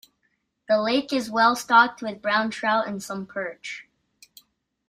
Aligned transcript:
The 0.67 0.79
lake 0.81 1.13
is 1.13 1.29
well 1.29 1.55
stocked 1.55 2.01
with 2.01 2.23
brown 2.23 2.49
trout 2.49 2.87
and 2.87 3.03
some 3.03 3.27
perch. 3.27 3.85